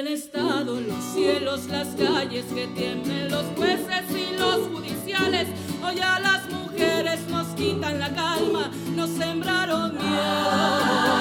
[0.00, 5.46] El Estado, los cielos, las calles, que tiemblen los jueces y los judiciales.
[5.84, 11.20] Hoy a las mujeres nos quitan la calma, nos sembraron miedo,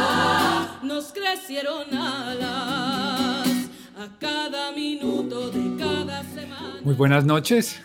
[0.83, 3.49] nos crecieron alas
[3.97, 6.77] a cada minuto de cada semana.
[6.81, 7.81] Muy buenas noches,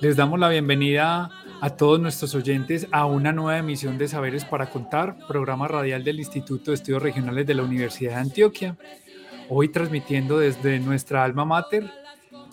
[0.00, 4.70] les damos la bienvenida a todos nuestros oyentes a una nueva emisión de Saberes para
[4.70, 8.78] Contar, programa radial del Instituto de Estudios Regionales de la Universidad de Antioquia
[9.48, 11.90] hoy transmitiendo desde nuestra alma mater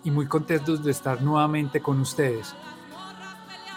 [0.03, 2.55] y muy contentos de estar nuevamente con ustedes.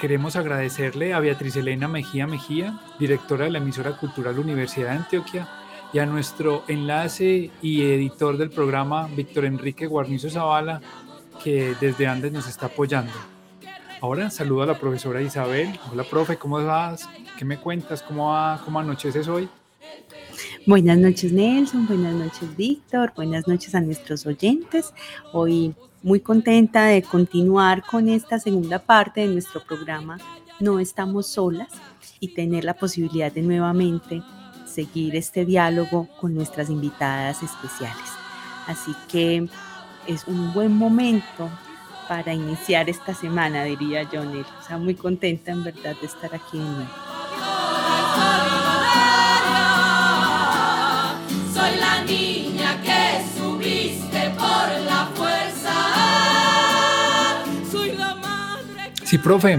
[0.01, 5.49] Queremos agradecerle a Beatriz Elena Mejía Mejía, directora de la emisora cultural Universidad de Antioquia,
[5.93, 10.81] y a nuestro enlace y editor del programa, Víctor Enrique Guarnizo Zavala,
[11.43, 13.13] que desde Andes nos está apoyando.
[14.01, 15.77] Ahora saludo a la profesora Isabel.
[15.91, 17.09] Hola, profe, ¿cómo vas?
[17.37, 18.03] ¿Qué me cuentas?
[18.03, 18.61] ¿Cómo, va?
[18.65, 19.49] ¿Cómo anocheces hoy?
[20.69, 24.93] Buenas noches Nelson, buenas noches Víctor, buenas noches a nuestros oyentes.
[25.33, 30.19] Hoy muy contenta de continuar con esta segunda parte de nuestro programa
[30.61, 31.69] No estamos solas
[32.21, 34.23] y tener la posibilidad de nuevamente
[34.67, 38.11] seguir este diálogo con nuestras invitadas especiales.
[38.67, 39.49] Así que
[40.07, 41.49] es un buen momento
[42.09, 46.59] para iniciar esta semana, diría yo, O sea, muy contenta en verdad de estar aquí
[46.59, 47.18] de nuevo.
[59.09, 59.59] Sí, profe,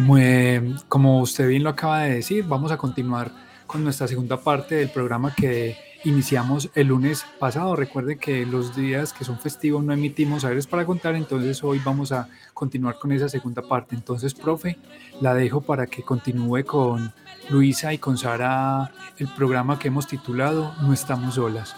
[0.90, 3.32] como usted bien lo acaba de decir, vamos a continuar
[3.66, 7.76] con nuestra segunda parte del programa que iniciamos el lunes pasado.
[7.76, 12.12] Recuerde que los días que son festivos no emitimos saberes para contar, entonces hoy vamos
[12.12, 13.96] a continuar con esa segunda parte.
[13.96, 14.78] Entonces, profe,
[15.20, 17.12] la dejo para que continúe con
[17.50, 21.76] Luisa y con Sara el programa que hemos titulado No estamos solas.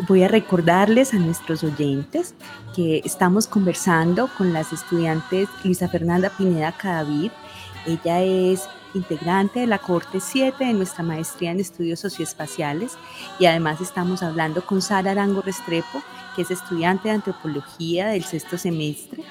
[0.00, 2.34] Voy a recordarles a nuestros oyentes
[2.74, 7.30] que estamos conversando con las estudiantes Luisa Fernanda Pineda Cadavid.
[7.86, 12.96] Ella es integrante de la Corte 7 de nuestra maestría en estudios socioespaciales
[13.38, 16.02] y además estamos hablando con Sara Arango Restrepo,
[16.34, 19.22] que es estudiante de antropología del sexto semestre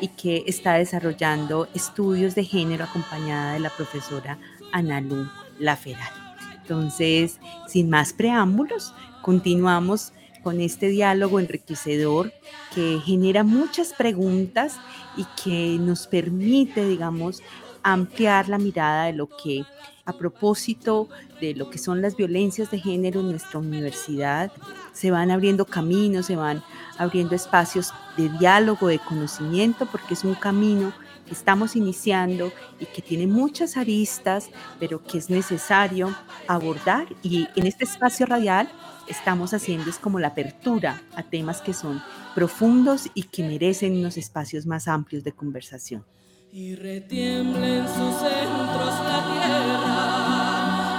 [0.00, 4.38] y que está desarrollando estudios de género acompañada de la profesora
[4.72, 5.28] Analu
[5.58, 6.26] Laferal.
[6.62, 7.38] Entonces,
[7.68, 8.92] sin más preámbulos,
[9.26, 10.12] continuamos
[10.44, 12.32] con este diálogo enriquecedor
[12.72, 14.76] que genera muchas preguntas
[15.16, 17.42] y que nos permite, digamos,
[17.82, 19.64] ampliar la mirada de lo que
[20.04, 21.08] a propósito
[21.40, 24.52] de lo que son las violencias de género en nuestra universidad,
[24.92, 26.62] se van abriendo caminos, se van
[26.96, 30.92] abriendo espacios de diálogo, de conocimiento, porque es un camino
[31.26, 36.14] que estamos iniciando y que tiene muchas aristas, pero que es necesario
[36.46, 37.08] abordar.
[37.24, 38.70] Y en este espacio radial
[39.08, 42.02] estamos haciendo es como la apertura a temas que son
[42.34, 46.04] profundos y que merecen unos espacios más amplios de conversación.
[46.52, 50.22] Y retiemblen sus centros la tierra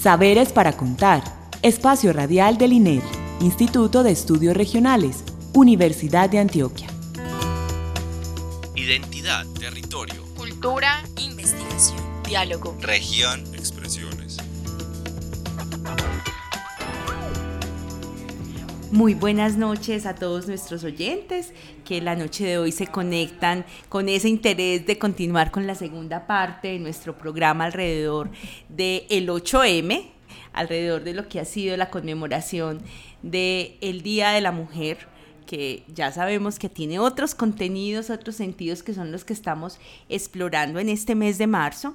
[0.00, 1.22] Saberes para contar.
[1.62, 3.02] Espacio radial del INER,
[3.40, 5.22] Instituto de Estudios Regionales,
[5.54, 6.88] Universidad de Antioquia.
[8.74, 10.21] Identidad, territorio
[10.62, 14.36] cultura, investigación, diálogo, región, expresiones.
[18.92, 21.52] Muy buenas noches a todos nuestros oyentes
[21.84, 26.28] que la noche de hoy se conectan con ese interés de continuar con la segunda
[26.28, 28.30] parte de nuestro programa alrededor
[28.68, 30.12] del el 8M,
[30.52, 32.82] alrededor de lo que ha sido la conmemoración
[33.22, 35.08] del el Día de la Mujer
[35.52, 39.78] que ya sabemos que tiene otros contenidos, otros sentidos que son los que estamos
[40.08, 41.94] explorando en este mes de marzo.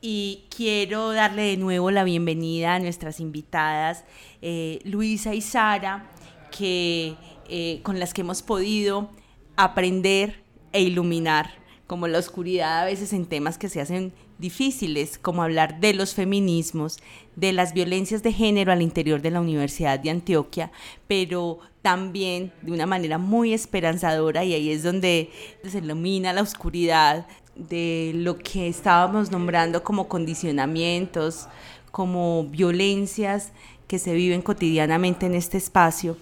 [0.00, 4.02] Y quiero darle de nuevo la bienvenida a nuestras invitadas,
[4.42, 6.10] eh, Luisa y Sara,
[6.50, 7.14] que,
[7.48, 9.08] eh, con las que hemos podido
[9.54, 10.42] aprender
[10.72, 11.48] e iluminar
[11.86, 16.14] como la oscuridad a veces en temas que se hacen difíciles, como hablar de los
[16.14, 16.98] feminismos,
[17.36, 20.70] de las violencias de género al interior de la Universidad de Antioquia,
[21.06, 25.30] pero también de una manera muy esperanzadora y ahí es donde
[25.64, 31.48] se ilumina la oscuridad de lo que estábamos nombrando como condicionamientos,
[31.90, 33.52] como violencias
[33.86, 36.16] que se viven cotidianamente en este espacio.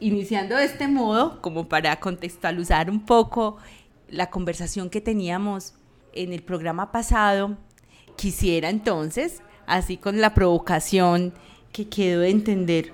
[0.00, 3.58] Iniciando de este modo, como para contextualizar un poco
[4.08, 5.74] la conversación que teníamos
[6.14, 7.56] en el programa pasado,
[8.16, 11.32] quisiera entonces, así con la provocación
[11.72, 12.92] que quedó de entender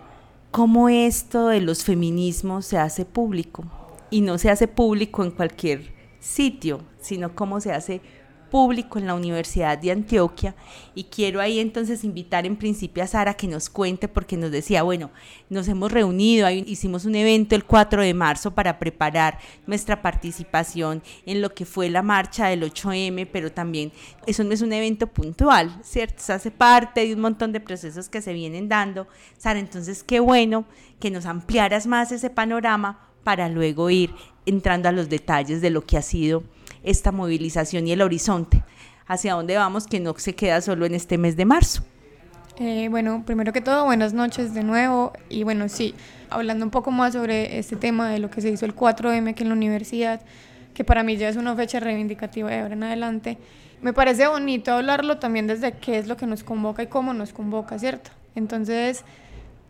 [0.51, 3.65] cómo esto de los feminismos se hace público.
[4.11, 8.20] Y no se hace público en cualquier sitio, sino cómo se hace público
[8.53, 10.57] en la Universidad de Antioquia
[10.95, 14.83] y quiero ahí entonces invitar en principio a Sara que nos cuente porque nos decía,
[14.83, 15.11] bueno,
[15.49, 21.41] nos hemos reunido, hicimos un evento el 4 de marzo para preparar nuestra participación en
[21.41, 23.93] lo que fue la marcha del 8M, pero también
[24.27, 26.17] eso no es un evento puntual, ¿cierto?
[26.19, 29.07] Eso hace parte de un montón de procesos que se vienen dando.
[29.39, 30.65] Sara, entonces qué bueno
[30.99, 34.11] que nos ampliaras más ese panorama para luego ir
[34.45, 36.43] entrando a los detalles de lo que ha sido
[36.83, 38.63] esta movilización y el horizonte,
[39.07, 41.83] hacia dónde vamos, que no se queda solo en este mes de marzo.
[42.59, 45.13] Eh, bueno, primero que todo, buenas noches de nuevo.
[45.29, 45.95] Y bueno, sí,
[46.29, 49.43] hablando un poco más sobre este tema de lo que se hizo el 4M aquí
[49.43, 50.21] en la universidad,
[50.75, 53.39] que para mí ya es una fecha reivindicativa de ahora en adelante,
[53.83, 57.33] me parece bonito hablarlo también desde qué es lo que nos convoca y cómo nos
[57.33, 58.11] convoca, ¿cierto?
[58.35, 59.05] Entonces,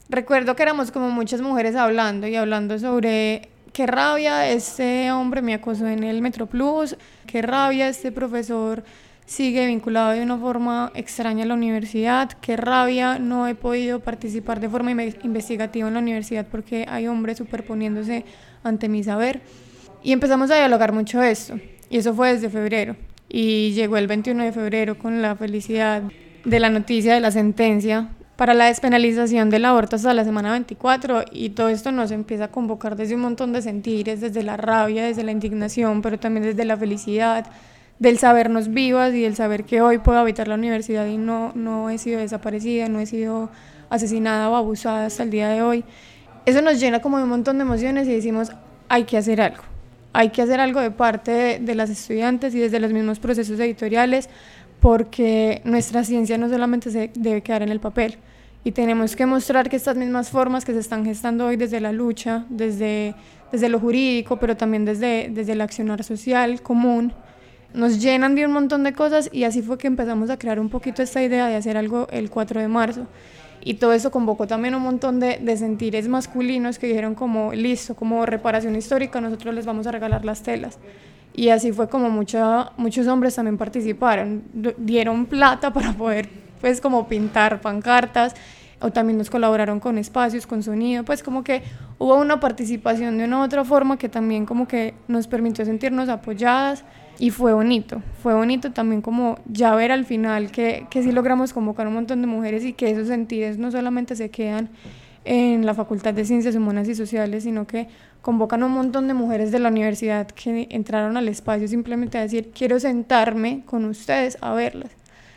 [0.09, 5.55] recuerdo que éramos como muchas mujeres hablando y hablando sobre qué rabia este hombre me
[5.55, 6.96] acosó en el Metro Plus,
[7.26, 8.84] qué rabia este profesor
[9.26, 14.58] sigue vinculado de una forma extraña a la universidad, qué rabia no he podido participar
[14.58, 18.25] de forma investigativa en la universidad porque hay hombres superponiéndose
[18.64, 19.40] ante mi saber.
[20.02, 22.96] Y empezamos a dialogar mucho esto, y eso fue desde febrero.
[23.28, 26.02] Y llegó el 21 de febrero con la felicidad
[26.44, 28.08] de la noticia de la sentencia
[28.40, 32.48] para la despenalización del aborto hasta la semana 24 y todo esto nos empieza a
[32.48, 36.64] convocar desde un montón de sentires, desde la rabia, desde la indignación, pero también desde
[36.64, 37.44] la felicidad,
[37.98, 41.90] del sabernos vivas y del saber que hoy puedo habitar la universidad y no, no
[41.90, 43.50] he sido desaparecida, no he sido
[43.90, 45.84] asesinada o abusada hasta el día de hoy.
[46.46, 48.52] Eso nos llena como de un montón de emociones y decimos,
[48.88, 49.64] hay que hacer algo.
[50.14, 53.60] Hay que hacer algo de parte de, de las estudiantes y desde los mismos procesos
[53.60, 54.31] editoriales
[54.81, 58.19] porque nuestra ciencia no solamente se debe quedar en el papel,
[58.62, 61.93] y tenemos que mostrar que estas mismas formas que se están gestando hoy desde la
[61.93, 63.15] lucha, desde,
[63.50, 67.12] desde lo jurídico, pero también desde, desde el accionar social común,
[67.73, 70.69] nos llenan de un montón de cosas y así fue que empezamos a crear un
[70.69, 73.06] poquito esta idea de hacer algo el 4 de marzo.
[73.62, 77.94] Y todo eso convocó también un montón de, de sentires masculinos que dijeron como, listo,
[77.94, 80.79] como reparación histórica, nosotros les vamos a regalar las telas.
[81.35, 84.43] Y así fue como muchos hombres también participaron,
[84.79, 86.29] dieron plata para poder
[86.61, 88.35] pues como pintar pancartas
[88.81, 91.62] o también nos colaboraron con espacios, con sonido, pues como que
[91.99, 96.09] hubo una participación de una u otra forma que también como que nos permitió sentirnos
[96.09, 96.85] apoyadas
[97.19, 101.52] y fue bonito, fue bonito también como ya ver al final que, que sí logramos
[101.52, 104.71] convocar un montón de mujeres y que esos sentidos no solamente se quedan
[105.25, 107.88] en la Facultad de Ciencias Humanas y Sociales, sino que
[108.23, 112.23] convocan a un montón de mujeres de la universidad que entraron al espacio simplemente a
[112.23, 114.91] decir, quiero sentarme con ustedes a verlas.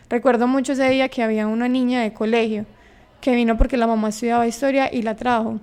[0.09, 2.65] Recuerdo mucho ese día que había una niña de colegio
[3.21, 5.59] que vino porque la mamá estudiaba historia y la trajo.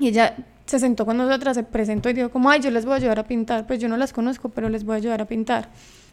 [0.00, 2.94] Y ella se sentó con nosotras, se presentó y dijo como, ay, yo les voy
[2.94, 3.66] a ayudar a pintar.
[3.66, 5.68] Pues yo no las conozco, pero les voy a ayudar a pintar.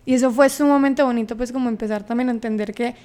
[0.06, 2.96] Y eso fue sumamente bonito, pues como empezar también a entender que,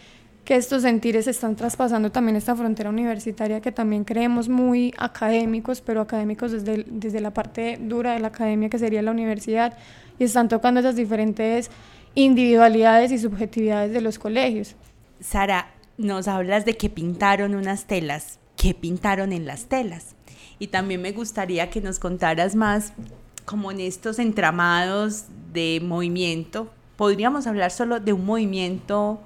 [0.44, 6.02] que estos sentires están traspasando también esta frontera universitaria que también creemos muy académicos, pero
[6.02, 9.76] académicos desde, desde la parte dura de la academia que sería la universidad,
[10.18, 11.70] y están tocando esas diferentes
[12.14, 14.76] individualidades y subjetividades de los colegios.
[15.20, 18.38] Sara, nos hablas de que pintaron unas telas.
[18.56, 20.14] ¿Qué pintaron en las telas?
[20.58, 22.92] Y también me gustaría que nos contaras más
[23.44, 26.70] como en estos entramados de movimiento.
[26.96, 29.20] Podríamos hablar solo de un movimiento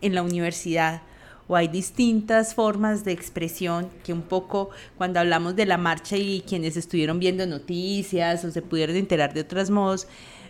[0.00, 1.02] en la universidad
[1.50, 6.42] o hay distintas formas de expresión que un poco cuando hablamos de la marcha y
[6.46, 10.06] quienes estuvieron viendo noticias o se pudieron enterar de otros modos,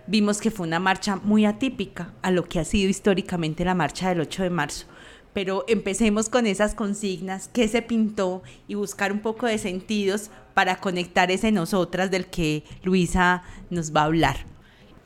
[0.06, 4.10] vimos que fue una marcha muy atípica a lo que ha sido históricamente la marcha
[4.10, 4.86] del 8 de marzo.
[5.32, 10.76] pero empecemos con esas consignas, qué se pintó y buscar un poco de sentidos para
[10.80, 14.44] conectar ese nosotras del que Luisa nos va a hablar.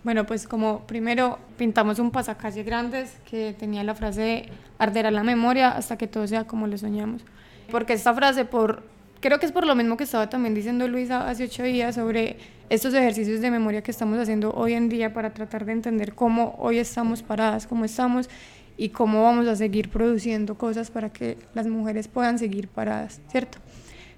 [0.04, 5.70] Bueno, pues como primero pintamos un pasacalle grandes que tenía la frase arderá la memoria
[5.70, 7.24] hasta que todo sea como lo soñamos.
[7.70, 8.82] Porque esta frase, por,
[9.20, 12.36] creo que es por lo mismo que estaba también diciendo Luisa hace ocho días sobre
[12.68, 16.54] estos ejercicios de memoria que estamos haciendo hoy en día para tratar de entender cómo
[16.58, 18.28] hoy estamos paradas, cómo estamos
[18.76, 23.56] y cómo vamos a seguir produciendo cosas para que las mujeres puedan seguir paradas, ¿cierto?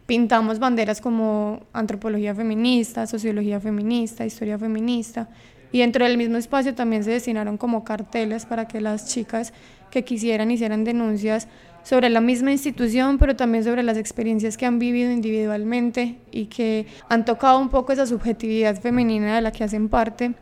[0.06, 5.28] Pintamos banderas como antropología feminista, sociología feminista, historia feminista,
[5.72, 9.52] y dentro del mismo espacio también se destinaron como carteles para que las chicas
[9.90, 11.48] que quisieran hicieran denuncias
[11.82, 16.86] sobre la misma institución, pero también sobre las experiencias que han vivido individualmente y que
[17.08, 20.34] han tocado un poco esa subjetividad femenina de la que hacen parte.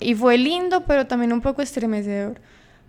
[0.00, 2.40] Y fue lindo, pero también un poco estremecedor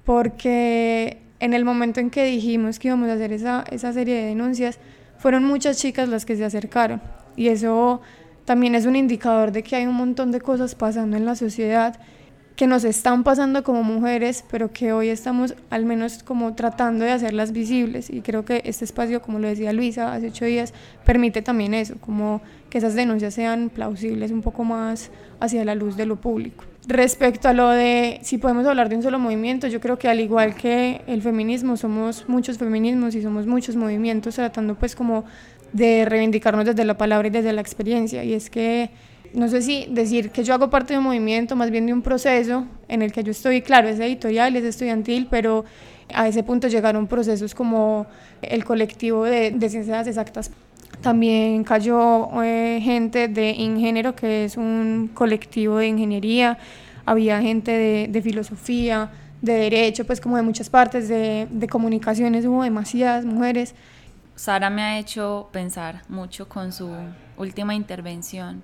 [0.08, 4.28] porque en el momento en que dijimos que íbamos a hacer esa, esa serie de
[4.28, 4.80] denuncias,
[5.18, 7.02] fueron muchas chicas las que se acercaron
[7.36, 8.00] y eso
[8.48, 12.00] también es un indicador de que hay un montón de cosas pasando en la sociedad
[12.56, 17.12] que nos están pasando como mujeres, pero que hoy estamos al menos como tratando de
[17.12, 18.10] hacerlas visibles.
[18.10, 20.74] Y creo que este espacio, como lo decía Luisa hace ocho días,
[21.04, 22.40] permite también eso, como
[22.70, 25.12] que esas denuncias sean plausibles un poco más
[25.42, 26.64] hacia la luz de lo público.
[26.88, 30.22] Respecto a lo de si podemos hablar de un solo movimiento, yo creo que al
[30.22, 35.26] igual que el feminismo, somos muchos feminismos y somos muchos movimientos tratando pues como
[35.74, 38.24] de reivindicarnos desde la palabra y desde la experiencia.
[38.24, 38.90] Y es que,
[39.34, 42.02] no sé si decir que yo hago parte de un movimiento, más bien de un
[42.02, 45.66] proceso en el que yo estoy, claro, es editorial, es estudiantil, pero
[46.14, 48.08] a ese punto llegaron procesos como
[48.42, 50.52] el colectivo de, de ciencias exactas
[51.02, 56.58] también cayó eh, gente de Ingénero, que es un colectivo de ingeniería,
[57.06, 59.10] había gente de, de, filosofía,
[59.42, 63.76] de derecho, pues como de muchas partes, de, de comunicaciones, hubo demasiadas mujeres.
[64.38, 66.92] Sara me ha hecho pensar mucho con su
[67.38, 68.62] última intervención,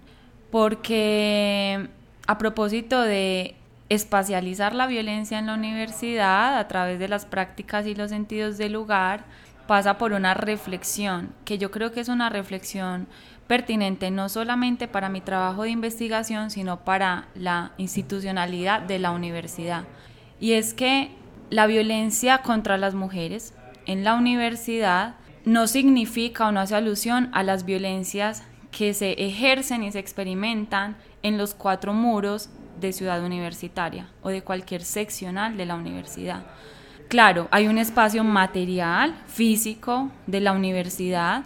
[0.51, 1.89] porque
[2.27, 3.55] a propósito de
[3.89, 8.73] espacializar la violencia en la universidad a través de las prácticas y los sentidos del
[8.73, 9.25] lugar,
[9.65, 13.07] pasa por una reflexión, que yo creo que es una reflexión
[13.47, 19.85] pertinente no solamente para mi trabajo de investigación, sino para la institucionalidad de la universidad.
[20.39, 21.09] Y es que
[21.49, 23.55] la violencia contra las mujeres
[23.87, 25.15] en la universidad
[25.45, 30.95] no significa o no hace alusión a las violencias que se ejercen y se experimentan
[31.21, 36.43] en los cuatro muros de ciudad universitaria o de cualquier seccional de la universidad.
[37.07, 41.43] Claro, hay un espacio material, físico de la universidad,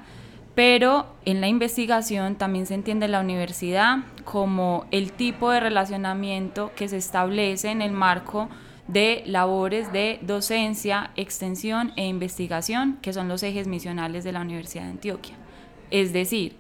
[0.56, 6.88] pero en la investigación también se entiende la universidad como el tipo de relacionamiento que
[6.88, 8.50] se establece en el marco
[8.88, 14.84] de labores de docencia, extensión e investigación, que son los ejes misionales de la Universidad
[14.84, 15.36] de Antioquia.
[15.92, 16.56] Es decir,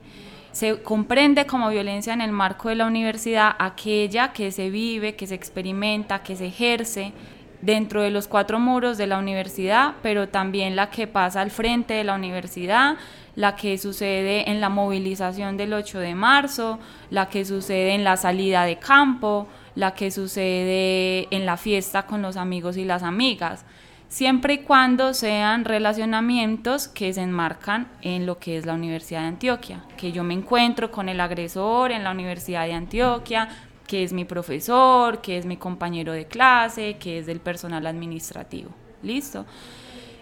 [0.52, 5.28] se comprende como violencia en el marco de la universidad aquella que se vive, que
[5.28, 7.14] se experimenta, que se ejerce
[7.62, 11.94] dentro de los cuatro muros de la universidad, pero también la que pasa al frente
[11.94, 12.98] de la universidad,
[13.36, 16.80] la que sucede en la movilización del 8 de marzo,
[17.12, 22.24] la que sucede en la salida de campo, la que sucede en la fiesta con
[22.24, 23.64] los amigos y las amigas,
[24.10, 29.28] siempre y cuando sean relacionamientos que se enmarcan en lo que es la Universidad de
[29.28, 33.50] Antioquia, que yo me encuentro con el agresor en la Universidad de Antioquia,
[33.86, 38.72] que es mi profesor, que es mi compañero de clase, que es del personal administrativo.
[39.04, 39.46] ¿Listo?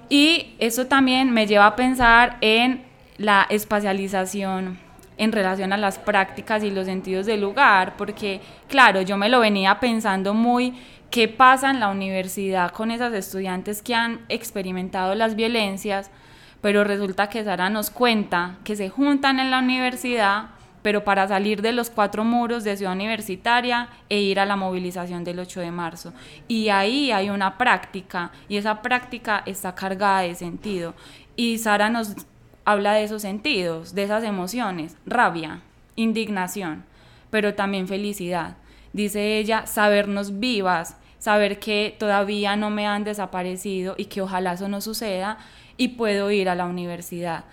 [0.10, 2.84] Y eso también me lleva a pensar en
[3.18, 4.85] la espacialización
[5.18, 9.40] en relación a las prácticas y los sentidos del lugar, porque claro, yo me lo
[9.40, 10.74] venía pensando muy
[11.10, 16.12] qué pasa en la universidad con esas estudiantes que han experimentado las violencias,
[16.62, 20.50] pero resulta que Sara nos cuenta que se juntan en la universidad
[20.86, 25.24] pero para salir de los cuatro muros de Ciudad Universitaria e ir a la movilización
[25.24, 26.14] del 8 de marzo.
[26.48, 30.94] Y ahí hay una práctica, y esa práctica está cargada de sentido.
[31.36, 32.16] Y Sara nos
[32.66, 35.62] habla de esos sentidos, de esas emociones, rabia,
[35.96, 36.84] indignación,
[37.30, 38.58] pero también felicidad.
[38.92, 44.68] Dice ella, sabernos vivas, saber que todavía no me han desaparecido y que ojalá eso
[44.68, 45.38] no suceda
[45.78, 47.46] y puedo ir a la universidad.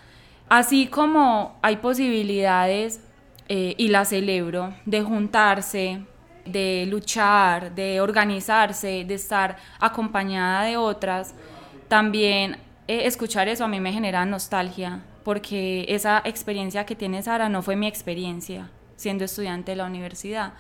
[0.48, 3.00] Así como hay posibilidades
[3.48, 6.02] eh, y la celebro, de juntarse,
[6.44, 11.34] de luchar, de organizarse, de estar acompañada de otras,
[11.88, 12.56] también
[12.88, 17.62] eh, escuchar eso a mí me genera nostalgia, porque esa experiencia que tiene Sara no
[17.62, 20.54] fue mi experiencia siendo estudiante de la universidad.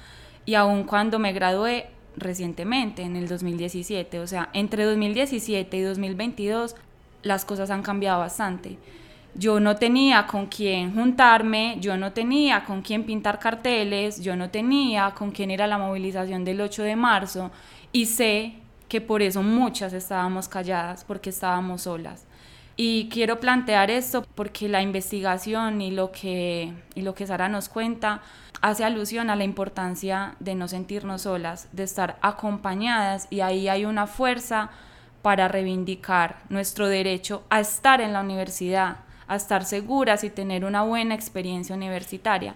[0.44, 1.86] Y aun cuando me gradué
[2.16, 6.76] recientemente, en el 2017, o sea, entre 2017 y 2022,
[7.22, 8.78] las cosas han cambiado bastante.
[9.34, 14.50] Yo no tenía con quién juntarme, yo no tenía con quién pintar carteles, yo no
[14.50, 17.50] tenía con quién ir a la movilización del 8 de marzo
[17.92, 18.56] y sé
[18.92, 22.26] que por eso muchas estábamos calladas, porque estábamos solas.
[22.76, 27.70] Y quiero plantear esto porque la investigación y lo que, y lo que Sara nos
[27.70, 28.20] cuenta
[28.60, 33.86] hace alusión a la importancia de no sentirnos solas, de estar acompañadas y ahí hay
[33.86, 34.68] una fuerza
[35.22, 40.82] para reivindicar nuestro derecho a estar en la universidad, a estar seguras y tener una
[40.82, 42.54] buena experiencia universitaria.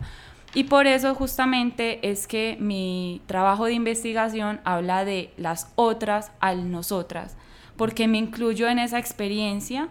[0.56, 6.70] Y por eso justamente es que mi trabajo de investigación habla de las otras al
[6.70, 7.36] nosotras,
[7.76, 9.88] porque me incluyo en esa experiencia,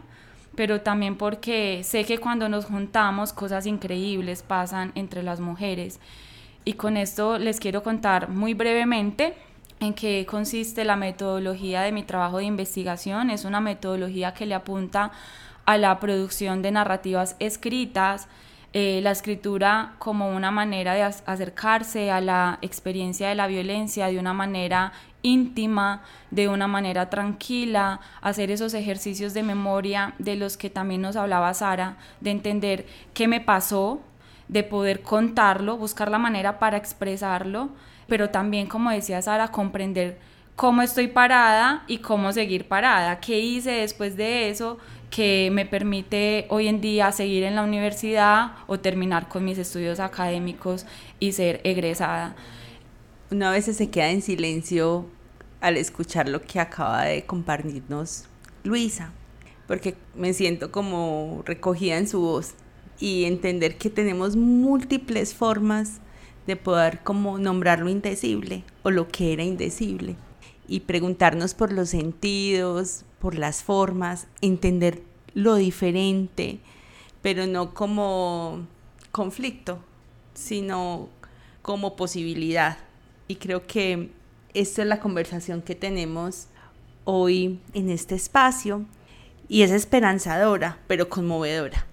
[0.55, 5.99] pero también porque sé que cuando nos juntamos cosas increíbles pasan entre las mujeres.
[6.63, 9.35] Y con esto les quiero contar muy brevemente
[9.79, 13.29] en qué consiste la metodología de mi trabajo de investigación.
[13.29, 15.11] Es una metodología que le apunta
[15.67, 18.27] a la producción de narrativas escritas,
[18.77, 24.19] eh, la escritura como una manera de acercarse a la experiencia de la violencia de
[24.19, 24.91] una manera
[25.21, 31.15] íntima, de una manera tranquila, hacer esos ejercicios de memoria de los que también nos
[31.15, 34.01] hablaba Sara, de entender qué me pasó,
[34.49, 37.69] de poder contarlo, buscar la manera para expresarlo,
[38.09, 40.19] pero también, como decía Sara, comprender
[40.57, 46.45] cómo estoy parada y cómo seguir parada, qué hice después de eso que me permite
[46.49, 50.85] hoy en día seguir en la universidad o terminar con mis estudios académicos
[51.19, 52.35] y ser egresada.
[53.31, 55.07] Una vez se queda en silencio
[55.61, 58.25] al escuchar lo que acaba de compartirnos
[58.63, 59.11] Luisa,
[59.67, 62.53] porque me siento como recogida en su voz
[62.99, 65.99] y entender que tenemos múltiples formas
[66.47, 70.15] de poder como nombrar lo indecible o lo que era indecible
[70.67, 75.01] y preguntarnos por los sentidos, por las formas, entender
[75.33, 76.59] lo diferente,
[77.21, 78.67] pero no como
[79.11, 79.79] conflicto,
[80.33, 81.09] sino
[81.61, 82.77] como posibilidad.
[83.27, 84.11] Y creo que
[84.53, 86.47] esta es la conversación que tenemos
[87.03, 88.85] hoy en este espacio
[89.47, 91.85] y es esperanzadora, pero conmovedora.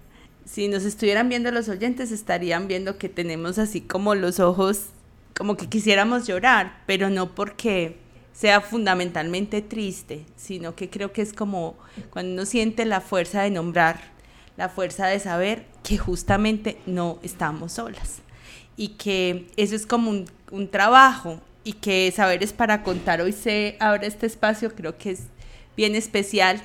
[0.45, 4.87] Si nos estuvieran viendo los oyentes, estarían viendo que tenemos así como los ojos,
[5.35, 7.97] como que quisiéramos llorar, pero no porque
[8.33, 11.75] sea fundamentalmente triste, sino que creo que es como
[12.09, 14.01] cuando uno siente la fuerza de nombrar,
[14.57, 18.19] la fuerza de saber que justamente no estamos solas
[18.75, 23.21] y que eso es como un, un trabajo y que saber es para contar.
[23.21, 25.21] Hoy se abre este espacio creo que es
[25.77, 26.61] bien especial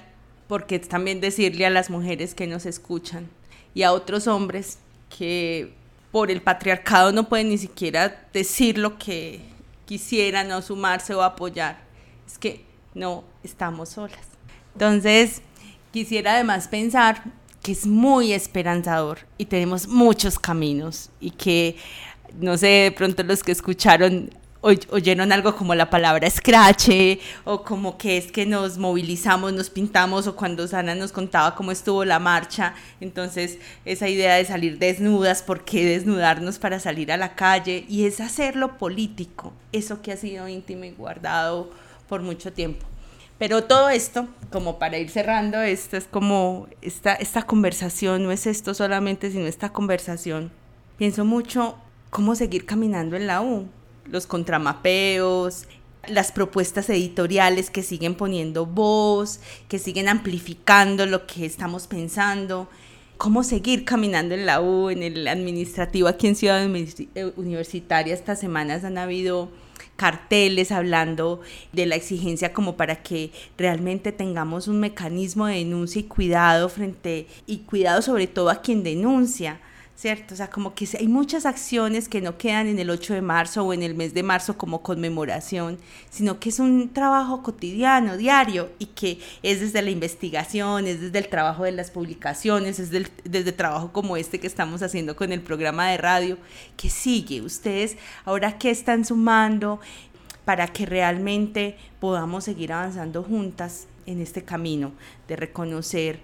[0.49, 3.29] porque es también decirle a las mujeres que nos escuchan
[3.75, 4.79] y a otros hombres
[5.17, 5.73] que
[6.11, 9.41] por el patriarcado no pueden ni siquiera decir lo que
[9.89, 11.79] quisieran o sumarse o apoyar.
[12.27, 14.27] Es que no estamos solas.
[14.75, 15.41] Entonces,
[15.93, 17.23] quisiera además pensar
[17.63, 21.77] que es muy esperanzador y tenemos muchos caminos y que,
[22.39, 24.29] no sé, de pronto los que escucharon
[24.61, 30.27] oyeron algo como la palabra escrache o como que es que nos movilizamos, nos pintamos
[30.27, 35.43] o cuando Sana nos contaba cómo estuvo la marcha, entonces esa idea de salir desnudas,
[35.43, 37.85] ¿por qué desnudarnos para salir a la calle?
[37.89, 41.71] Y es hacerlo político, eso que ha sido íntimo y guardado
[42.09, 42.87] por mucho tiempo.
[43.39, 48.49] Pero todo esto, como para ir cerrando, esto es como esta, esta conversación, no es
[48.49, 50.51] esto solamente, sino esta conversación.
[50.97, 51.77] Pienso mucho
[52.11, 53.69] cómo seguir caminando en la U,
[54.11, 55.67] los contramapeos,
[56.07, 62.69] las propuestas editoriales que siguen poniendo voz, que siguen amplificando lo que estamos pensando,
[63.17, 66.65] cómo seguir caminando en la U, en el administrativo aquí en Ciudad
[67.37, 68.15] Universitaria.
[68.15, 69.51] Estas semanas han habido
[69.97, 71.41] carteles hablando
[71.73, 77.27] de la exigencia como para que realmente tengamos un mecanismo de denuncia y cuidado frente
[77.47, 79.61] y cuidado sobre todo a quien denuncia
[79.99, 80.35] ¿cierto?
[80.35, 83.65] O sea, como que hay muchas acciones que no quedan en el 8 de marzo
[83.65, 85.77] o en el mes de marzo como conmemoración,
[86.09, 91.19] sino que es un trabajo cotidiano, diario, y que es desde la investigación, es desde
[91.19, 92.91] el trabajo de las publicaciones, es
[93.25, 96.39] desde trabajo como este que estamos haciendo con el programa de radio,
[96.77, 97.43] que sigue.
[97.43, 99.81] Ustedes, ahora qué están sumando
[100.45, 104.93] para que realmente podamos seguir avanzando juntas en este camino
[105.27, 106.21] de reconocer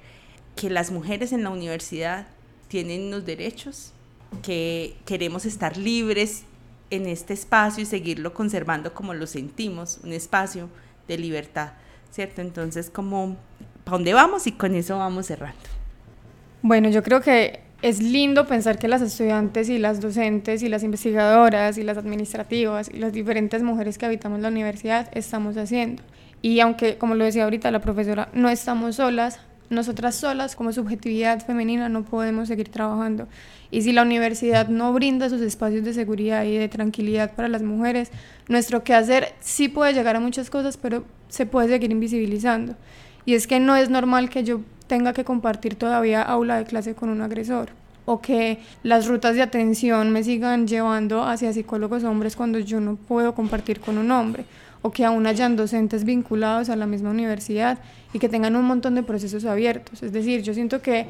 [0.54, 2.28] que las mujeres en la universidad
[2.74, 3.92] tienen unos derechos,
[4.42, 6.42] que queremos estar libres
[6.90, 10.68] en este espacio y seguirlo conservando como lo sentimos, un espacio
[11.06, 11.74] de libertad,
[12.10, 12.40] ¿cierto?
[12.40, 13.36] Entonces, como,
[13.84, 14.48] ¿para dónde vamos?
[14.48, 15.62] Y con eso vamos cerrando.
[16.62, 20.82] Bueno, yo creo que es lindo pensar que las estudiantes y las docentes y las
[20.82, 26.02] investigadoras y las administrativas y las diferentes mujeres que habitamos la universidad estamos haciendo.
[26.42, 29.38] Y aunque, como lo decía ahorita la profesora, no estamos solas,
[29.70, 33.28] nosotras solas como subjetividad femenina no podemos seguir trabajando.
[33.70, 37.62] Y si la universidad no brinda esos espacios de seguridad y de tranquilidad para las
[37.62, 38.10] mujeres,
[38.48, 42.76] nuestro quehacer sí puede llegar a muchas cosas, pero se puede seguir invisibilizando.
[43.24, 46.94] Y es que no es normal que yo tenga que compartir todavía aula de clase
[46.94, 47.70] con un agresor
[48.06, 52.96] o que las rutas de atención me sigan llevando hacia psicólogos hombres cuando yo no
[52.96, 54.44] puedo compartir con un hombre
[54.84, 57.78] o que aún hayan docentes vinculados a la misma universidad
[58.12, 60.02] y que tengan un montón de procesos abiertos.
[60.02, 61.06] Es decir, yo siento que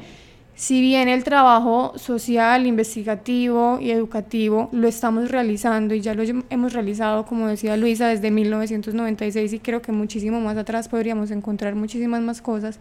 [0.55, 6.71] si bien el trabajo social, investigativo y educativo lo estamos realizando y ya lo hemos
[6.71, 12.21] realizado, como decía Luisa, desde 1996 y creo que muchísimo más atrás podríamos encontrar muchísimas
[12.21, 12.79] más cosas,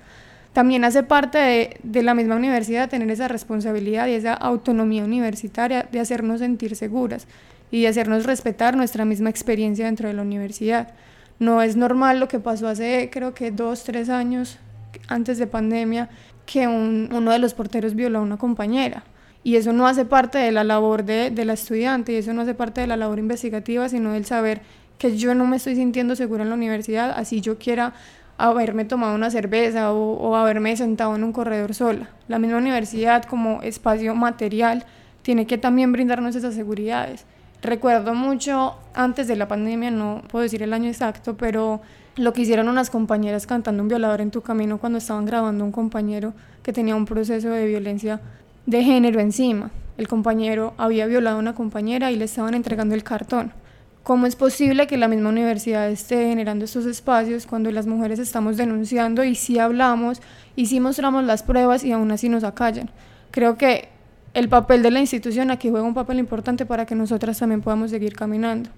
[0.52, 5.88] también hace parte de, de, la misma universidad tener esa responsabilidad y esa autonomía universitaria
[5.90, 7.26] de hacernos sentir seguras
[7.74, 10.94] y hacernos respetar nuestra misma experiencia dentro de la universidad.
[11.40, 14.60] No es normal lo que pasó hace creo que dos, tres años
[15.08, 16.08] antes de pandemia,
[16.46, 19.02] que un, uno de los porteros violó a una compañera.
[19.42, 22.42] Y eso no hace parte de la labor de, de la estudiante y eso no
[22.42, 24.62] hace parte de la labor investigativa, sino del saber
[24.96, 27.92] que yo no me estoy sintiendo segura en la universidad, así yo quiera
[28.38, 32.08] haberme tomado una cerveza o, o, haberme sentado en un corredor sola.
[32.28, 34.84] La misma universidad como espacio material
[35.22, 37.26] tiene que también brindarnos esas seguridades.
[37.64, 41.80] Recuerdo mucho antes de la pandemia, no puedo decir el año exacto, pero
[42.14, 45.72] lo que hicieron unas compañeras cantando un violador en tu camino cuando estaban grabando un
[45.72, 48.20] compañero que tenía un proceso de violencia
[48.66, 49.70] de género encima.
[49.96, 53.54] El compañero había violado a una compañera y le estaban entregando el cartón.
[54.02, 58.58] ¿Cómo es posible que la misma universidad esté generando estos espacios cuando las mujeres estamos
[58.58, 60.20] denunciando y sí hablamos
[60.54, 62.90] y sí mostramos las pruebas y aún así nos acallan?
[63.30, 63.93] Creo que
[64.34, 67.90] el papel de la institución aquí juega un papel importante para que nosotras también podamos
[67.90, 68.68] seguir caminando.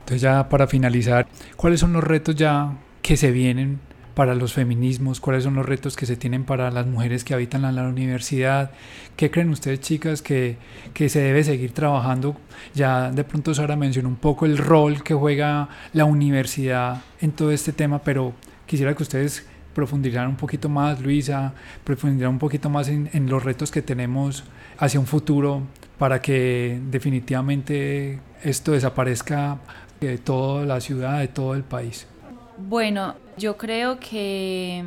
[0.00, 3.78] Entonces ya para finalizar, ¿cuáles son los retos ya que se vienen
[4.14, 5.20] para los feminismos?
[5.20, 8.72] ¿Cuáles son los retos que se tienen para las mujeres que habitan en la universidad?
[9.16, 10.56] ¿Qué creen ustedes, chicas, que,
[10.92, 12.36] que se debe seguir trabajando?
[12.74, 17.52] Ya de pronto Sara mencionó un poco el rol que juega la universidad en todo
[17.52, 18.32] este tema, pero
[18.66, 19.46] quisiera que ustedes
[19.78, 21.52] profundizaran un poquito más, Luisa,
[21.84, 24.42] profundizaran un poquito más en, en los retos que tenemos
[24.76, 25.62] hacia un futuro
[25.98, 29.58] para que definitivamente esto desaparezca
[30.00, 32.08] de toda la ciudad, de todo el país.
[32.56, 34.82] Bueno, yo creo que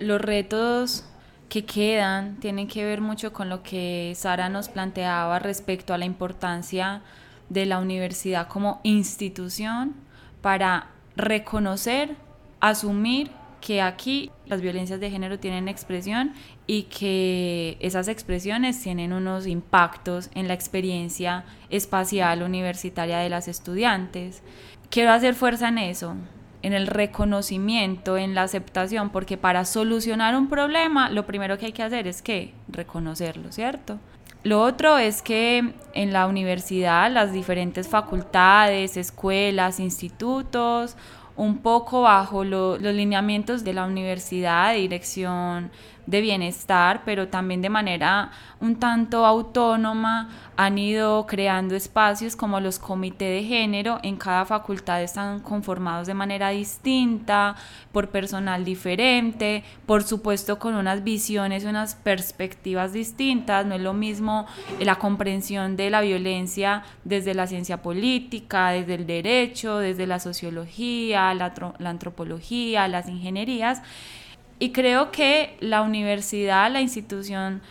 [0.00, 1.04] los retos
[1.50, 6.06] que quedan tienen que ver mucho con lo que Sara nos planteaba respecto a la
[6.06, 7.02] importancia
[7.50, 9.92] de la universidad como institución
[10.40, 12.16] para reconocer,
[12.60, 13.30] asumir
[13.64, 16.34] que aquí las violencias de género tienen expresión
[16.66, 24.42] y que esas expresiones tienen unos impactos en la experiencia espacial universitaria de las estudiantes.
[24.90, 26.14] Quiero hacer fuerza en eso,
[26.60, 31.72] en el reconocimiento, en la aceptación, porque para solucionar un problema lo primero que hay
[31.72, 33.98] que hacer es que reconocerlo, ¿cierto?
[34.42, 40.98] Lo otro es que en la universidad las diferentes facultades, escuelas, institutos
[41.36, 45.70] un poco bajo los lineamientos de la universidad, de dirección
[46.06, 52.78] de bienestar, pero también de manera un tanto autónoma han ido creando espacios como los
[52.78, 54.00] comités de género.
[54.02, 57.56] En cada facultad están conformados de manera distinta,
[57.92, 63.66] por personal diferente, por supuesto con unas visiones, unas perspectivas distintas.
[63.66, 64.46] No es lo mismo
[64.80, 71.23] la comprensión de la violencia desde la ciencia política, desde el derecho, desde la sociología,
[71.32, 73.80] la, la antropología, las ingenierías
[74.58, 77.62] y creo que la universidad, la institución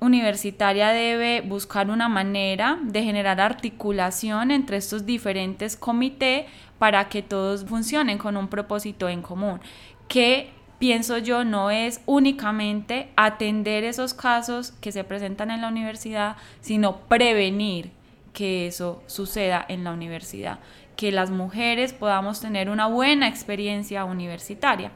[0.00, 6.46] universitaria debe buscar una manera de generar articulación entre estos diferentes comités
[6.78, 9.60] para que todos funcionen con un propósito en común,
[10.08, 16.36] que pienso yo no es únicamente atender esos casos que se presentan en la universidad,
[16.60, 17.95] sino prevenir
[18.36, 20.58] que eso suceda en la universidad,
[20.94, 24.92] que las mujeres podamos tener una buena experiencia universitaria.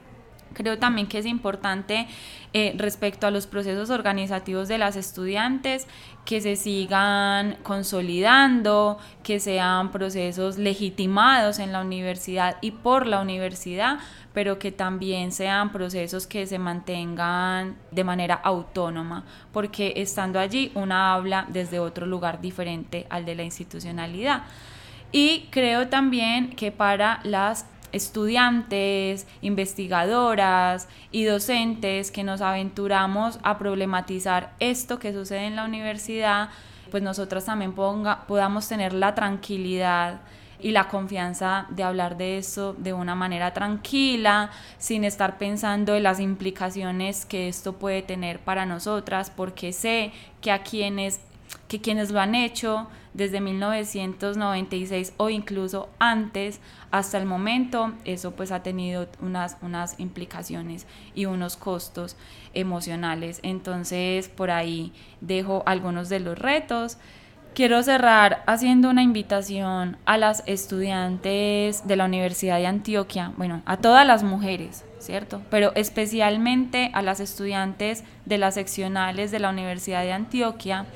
[0.52, 2.08] Creo también que es importante
[2.52, 5.86] eh, respecto a los procesos organizativos de las estudiantes
[6.24, 13.98] que se sigan consolidando, que sean procesos legitimados en la universidad y por la universidad,
[14.32, 21.14] pero que también sean procesos que se mantengan de manera autónoma, porque estando allí una
[21.14, 24.42] habla desde otro lugar diferente al de la institucionalidad.
[25.12, 34.52] Y creo también que para las estudiantes, investigadoras y docentes que nos aventuramos a problematizar
[34.60, 36.50] esto que sucede en la universidad,
[36.90, 40.20] pues nosotros también podamos tener la tranquilidad
[40.62, 46.02] y la confianza de hablar de eso de una manera tranquila, sin estar pensando en
[46.02, 51.20] las implicaciones que esto puede tener para nosotras, porque sé que a quienes
[51.68, 58.50] que quienes lo han hecho desde 1996 o incluso antes hasta el momento, eso pues
[58.50, 62.16] ha tenido unas, unas implicaciones y unos costos
[62.52, 63.40] emocionales.
[63.42, 66.98] Entonces por ahí dejo algunos de los retos.
[67.54, 73.76] Quiero cerrar haciendo una invitación a las estudiantes de la Universidad de Antioquia, bueno, a
[73.76, 75.42] todas las mujeres, ¿cierto?
[75.50, 80.86] Pero especialmente a las estudiantes de las seccionales de la Universidad de Antioquia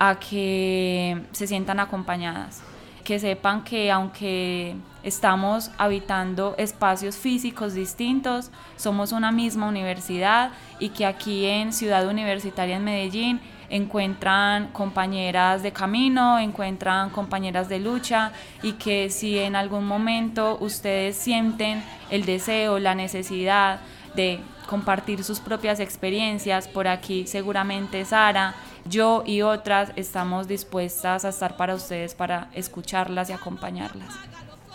[0.00, 2.62] a que se sientan acompañadas,
[3.04, 11.04] que sepan que aunque estamos habitando espacios físicos distintos, somos una misma universidad y que
[11.04, 18.72] aquí en Ciudad Universitaria en Medellín encuentran compañeras de camino, encuentran compañeras de lucha y
[18.72, 23.80] que si en algún momento ustedes sienten el deseo, la necesidad
[24.14, 28.54] de compartir sus propias experiencias, por aquí seguramente Sara,
[28.86, 34.14] yo y otras estamos dispuestas a estar para ustedes, para escucharlas y acompañarlas.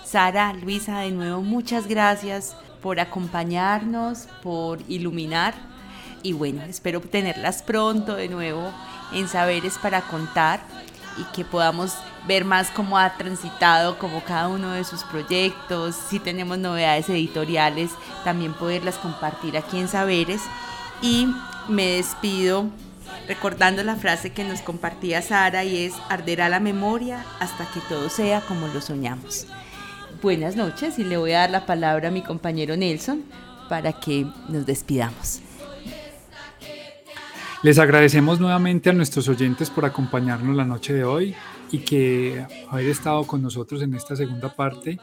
[0.03, 5.53] Sara, Luisa, de nuevo muchas gracias por acompañarnos, por iluminar
[6.23, 8.71] y bueno, espero tenerlas pronto de nuevo
[9.13, 10.61] en Saberes para Contar
[11.17, 11.93] y que podamos
[12.27, 17.91] ver más cómo ha transitado como cada uno de sus proyectos, si tenemos novedades editoriales,
[18.23, 20.41] también poderlas compartir aquí en Saberes.
[21.01, 21.27] Y
[21.67, 22.65] me despido
[23.29, 28.09] recordando la frase que nos compartía Sara y es, arderá la memoria hasta que todo
[28.09, 29.45] sea como lo soñamos.
[30.23, 33.21] Buenas noches y le voy a dar la palabra a mi compañero Nelson
[33.69, 35.41] para que nos despidamos.
[37.61, 41.35] Les agradecemos nuevamente a nuestros oyentes por acompañarnos la noche de hoy
[41.71, 44.99] y que haber estado con nosotros en esta segunda parte